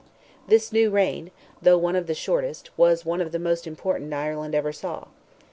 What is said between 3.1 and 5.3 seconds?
of the most important Ireland ever saw.